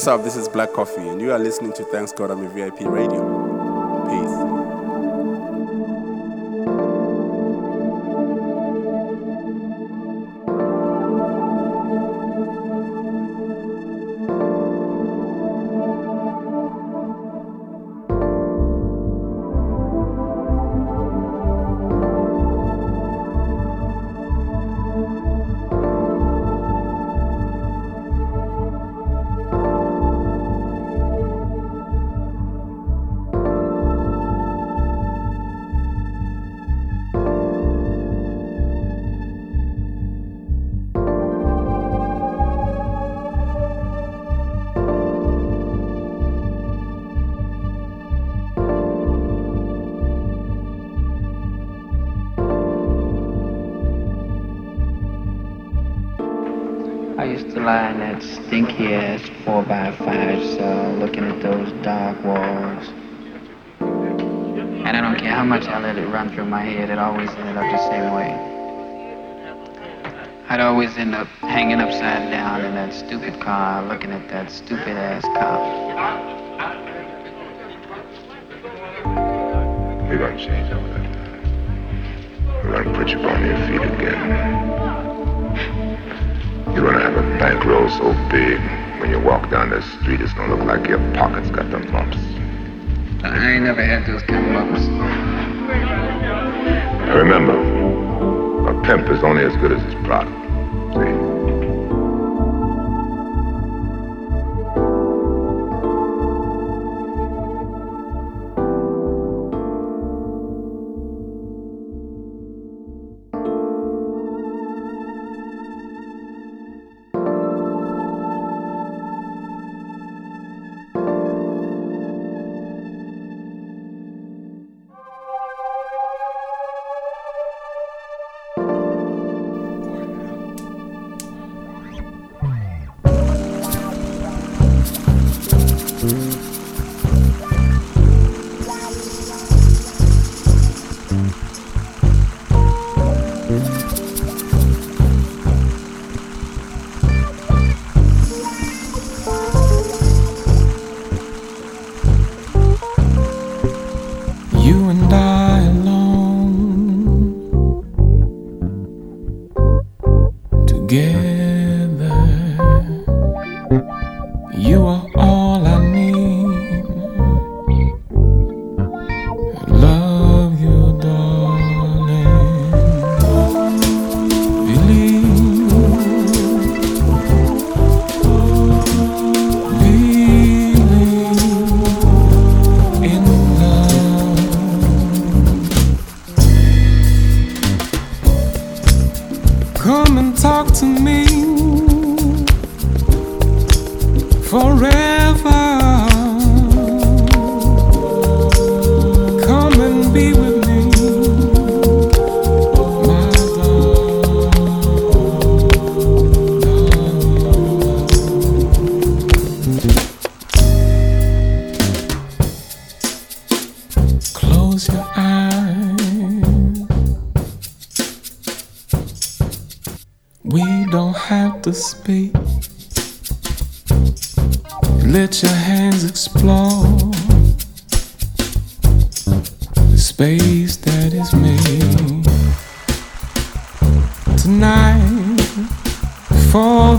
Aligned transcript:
What's 0.00 0.08
up? 0.08 0.24
This 0.24 0.34
is 0.34 0.48
Black 0.48 0.72
Coffee, 0.72 1.06
and 1.06 1.20
you 1.20 1.30
are 1.30 1.38
listening 1.38 1.74
to 1.74 1.84
Thanks 1.84 2.10
God 2.10 2.30
I'm 2.30 2.42
a 2.42 2.48
VIP 2.48 2.86
Radio. 2.86 3.20
Peace. 4.08 4.59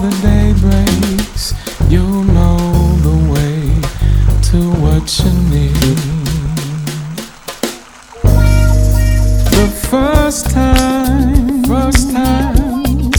the 0.01 0.09
day 0.21 0.53
breaks, 0.59 1.53
you'll 1.87 2.23
know 2.23 2.57
the 3.07 3.17
way 3.31 3.61
to 4.49 4.57
what 4.81 5.07
you 5.19 5.31
need. 5.53 5.97
The 9.51 9.67
first 9.89 10.49
time, 10.49 11.63
first 11.65 12.11
time, 12.11 13.11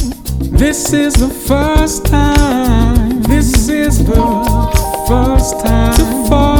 this 0.51 0.93
is 0.93 1.15
the 1.15 1.29
first 1.29 2.07
time, 2.07 3.23
this 3.23 3.69
is 3.69 4.05
the 4.05 4.25
first 5.07 5.61
time 5.61 5.95
to 5.95 6.29
fall. 6.29 6.52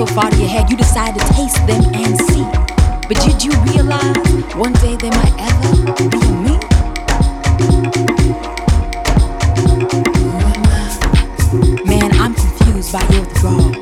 So 0.00 0.06
far 0.14 0.30
to 0.30 0.36
your 0.38 0.48
head, 0.48 0.70
you 0.70 0.78
decide 0.78 1.12
to 1.12 1.20
taste 1.34 1.58
them 1.66 1.82
and 1.92 2.16
see. 2.30 2.42
But 3.06 3.20
did 3.20 3.44
you 3.44 3.52
realize 3.68 4.16
one 4.54 4.72
day 4.80 4.96
they 4.96 5.10
might 5.10 5.34
ever 5.36 5.92
be 6.08 6.20
me? 6.40 6.56
Man, 11.84 12.10
I'm 12.14 12.34
confused 12.34 12.94
by 12.94 13.06
your 13.12 13.20
withdrawal. 13.20 13.72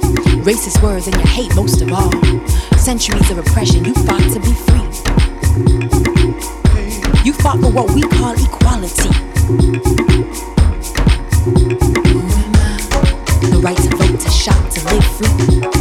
Racist 0.42 0.82
words 0.82 1.06
and 1.06 1.14
your 1.14 1.28
hate 1.28 1.54
most 1.54 1.82
of 1.82 1.92
all. 1.92 2.10
Centuries 2.76 3.30
of 3.30 3.38
oppression, 3.38 3.84
you 3.84 3.94
fought 3.94 4.28
to 4.32 4.40
be 4.40 4.54
free. 4.66 4.86
You 7.24 7.32
fought 7.32 7.60
for 7.60 7.70
what 7.70 7.92
we 7.94 8.02
call 8.02 8.34
equality. 8.34 9.10
The 13.52 13.60
right 13.62 13.76
to 13.76 13.96
vote, 13.96 14.18
to 14.18 14.30
shop, 14.30 14.68
to 14.70 14.84
live 14.84 15.04
free. 15.16 15.77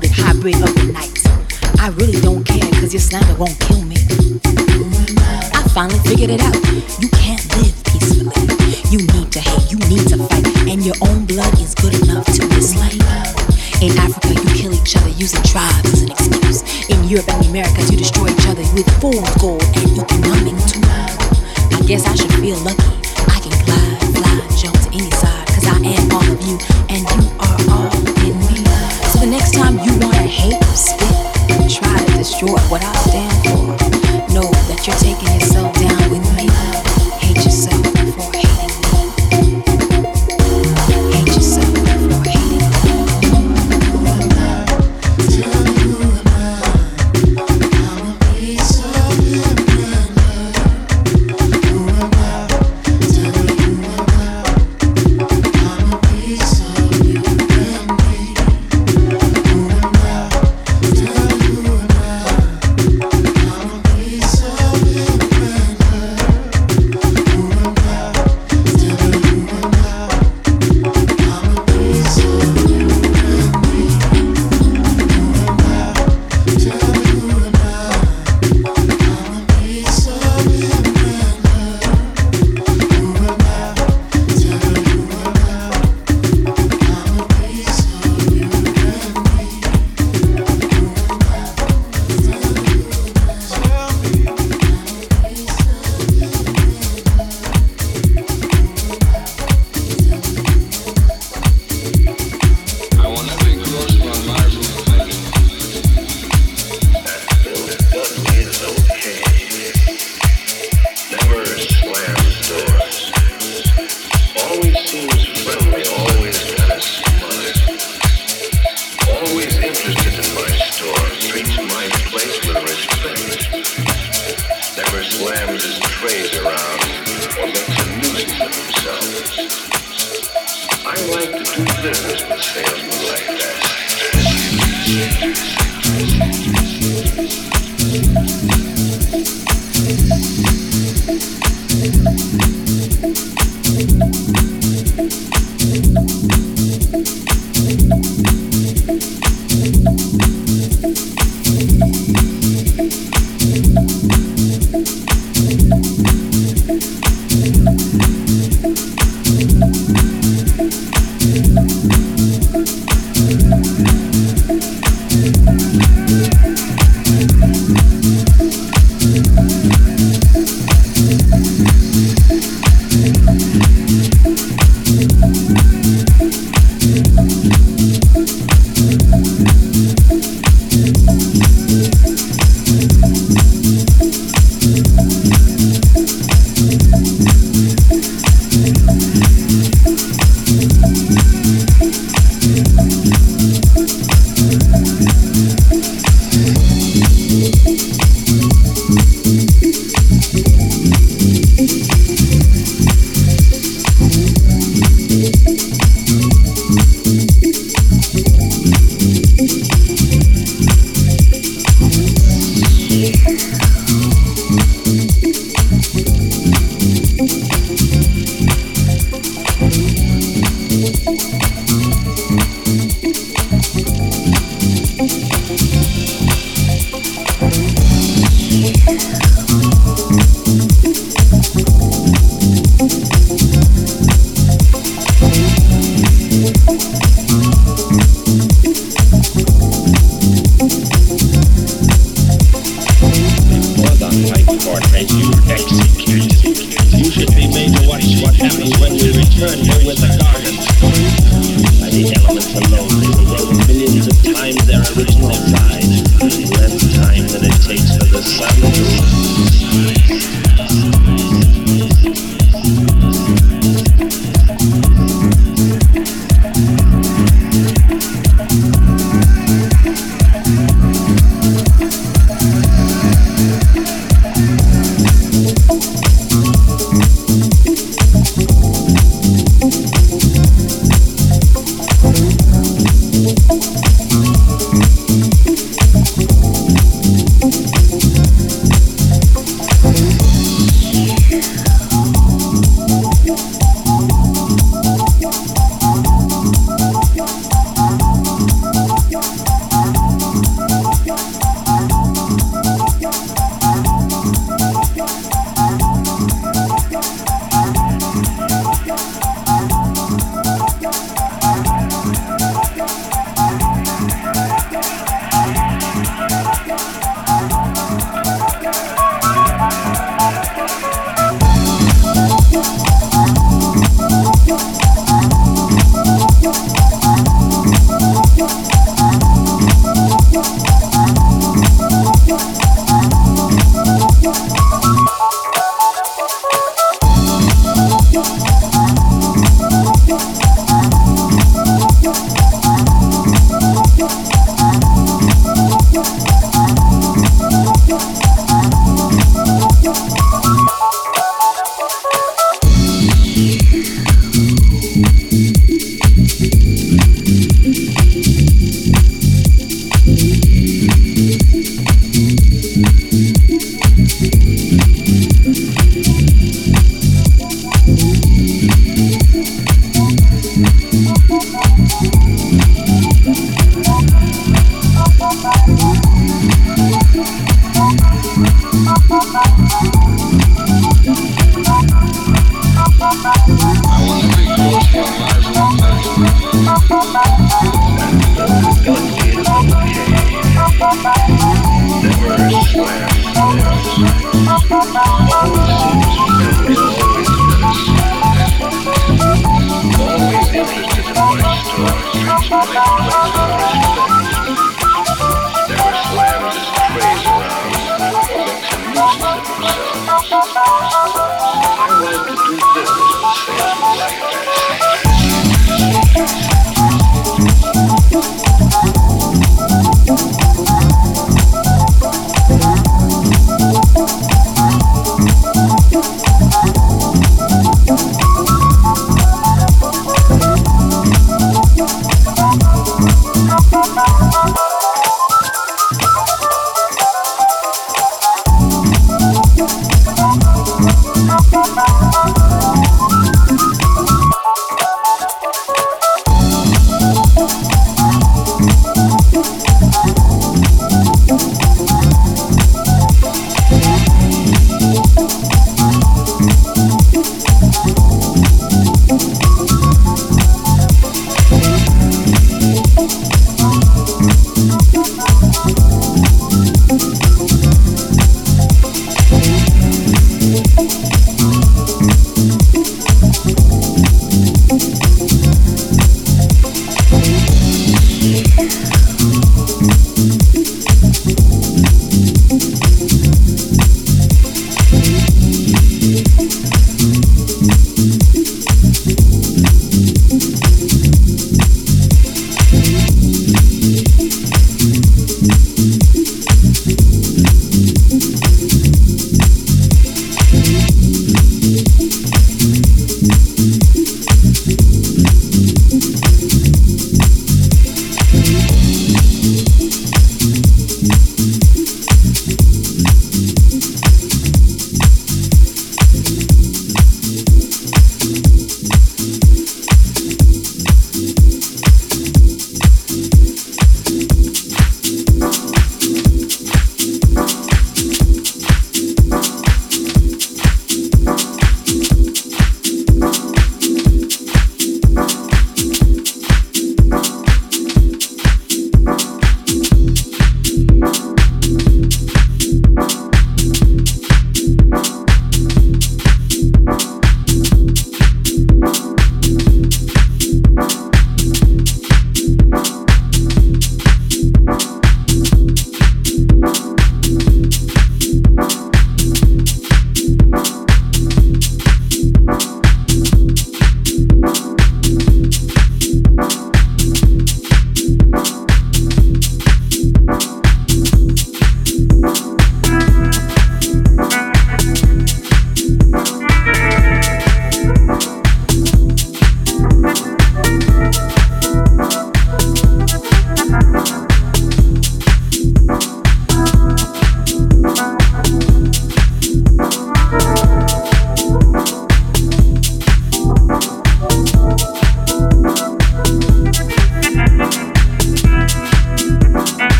Hybrid 0.00 0.56
of 0.56 0.72
the 0.72 0.88
night. 0.88 1.20
I 1.78 1.88
really 2.00 2.18
don't 2.22 2.44
care, 2.44 2.64
cause 2.80 2.94
your 2.94 3.00
slander 3.04 3.36
won't 3.36 3.60
kill 3.60 3.84
me. 3.84 3.96
I 5.52 5.68
finally 5.68 5.98
figured 6.08 6.30
it 6.30 6.40
out. 6.40 6.56
You 6.96 7.12
can't 7.12 7.44
live 7.60 7.76
peacefully. 7.84 8.32
You 8.88 9.04
need 9.12 9.28
to 9.36 9.40
hate, 9.40 9.68
you 9.68 9.76
need 9.92 10.08
to 10.08 10.16
fight, 10.16 10.48
and 10.64 10.80
your 10.80 10.96
own 11.04 11.26
blood 11.26 11.52
is 11.60 11.74
good 11.74 11.92
enough 12.08 12.24
to 12.24 12.40
dislike. 12.56 12.96
In 13.84 13.92
Africa, 14.00 14.32
you 14.32 14.48
kill 14.56 14.72
each 14.72 14.96
other 14.96 15.10
using 15.10 15.42
tribes 15.42 15.84
as 15.84 16.02
an 16.02 16.12
excuse. 16.12 16.64
In 16.88 17.04
Europe 17.04 17.28
and 17.28 17.44
the 17.44 17.50
Americas, 17.50 17.90
you 17.92 17.98
destroy 17.98 18.32
each 18.32 18.48
other 18.48 18.64
with 18.72 18.88
food, 18.96 19.20
gold, 19.44 19.51